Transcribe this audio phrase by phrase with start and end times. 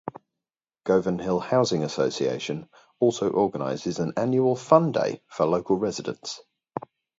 [0.83, 2.67] Govanhill Housing Association
[2.99, 6.41] also organises an annual Fun Day for local residents.